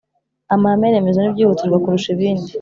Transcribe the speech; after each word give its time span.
amahame 0.53 0.87
remezo 0.95 1.17
n'ibyihutirwa 1.21 1.77
kurusha 1.83 2.09
ibindi 2.15 2.49